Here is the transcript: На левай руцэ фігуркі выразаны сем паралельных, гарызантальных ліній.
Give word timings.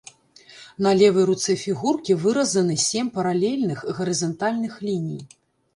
На 0.85 0.93
левай 0.99 1.25
руцэ 1.31 1.55
фігуркі 1.65 2.17
выразаны 2.23 2.79
сем 2.87 3.15
паралельных, 3.19 3.79
гарызантальных 4.01 4.73
ліній. 4.89 5.21